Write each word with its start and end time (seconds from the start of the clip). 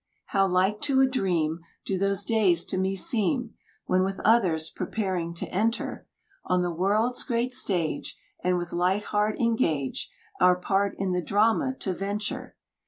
How 0.29 0.47
like 0.47 0.81
to 0.81 0.99
a 1.01 1.05
dream 1.07 1.59
Do 1.85 1.95
those 1.95 2.25
days 2.25 2.63
to 2.65 2.77
me 2.79 2.95
seem, 2.95 3.53
When 3.85 4.03
with 4.03 4.19
others 4.21 4.71
preparing 4.71 5.35
to 5.35 5.45
enter 5.51 6.07
On 6.43 6.63
the 6.63 6.73
world's 6.73 7.21
great 7.23 7.51
stage, 7.51 8.17
And 8.43 8.57
with 8.57 8.73
light 8.73 9.03
heart 9.03 9.39
engage 9.39 10.09
Our 10.39 10.55
part 10.55 10.95
in 10.97 11.11
the 11.11 11.21
drama 11.21 11.75
to 11.81 11.93
venture. 11.93 12.55